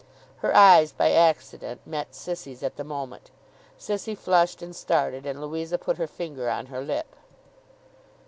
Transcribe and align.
Her 0.37 0.55
eyes 0.55 0.91
by 0.91 1.11
accident 1.11 1.81
met 1.85 2.13
Sissy's 2.13 2.63
at 2.63 2.75
the 2.75 2.83
moment. 2.83 3.29
Sissy 3.77 4.17
flushed 4.17 4.63
and 4.63 4.75
started, 4.75 5.27
and 5.27 5.39
Louisa 5.39 5.77
put 5.77 5.97
her 5.99 6.07
finger 6.07 6.49
on 6.49 6.65
her 6.73 6.81
lip. 6.81 7.15